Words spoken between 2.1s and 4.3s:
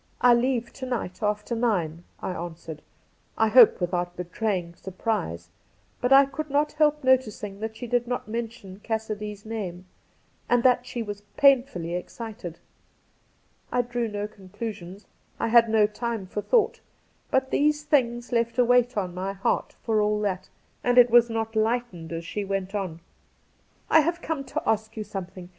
I answered— I hope without